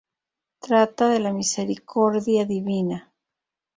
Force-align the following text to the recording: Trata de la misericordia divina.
Trata 0.57 1.09
de 1.09 1.19
la 1.19 1.31
misericordia 1.31 2.43
divina. 2.43 3.13